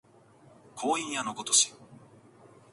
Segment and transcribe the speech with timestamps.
[0.75, 1.71] 光陰矢のごとし